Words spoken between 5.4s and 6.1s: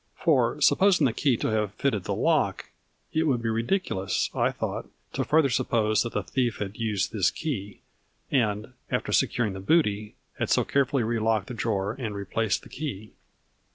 suppose